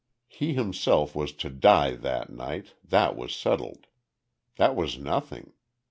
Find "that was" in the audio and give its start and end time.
2.83-3.35, 4.57-4.97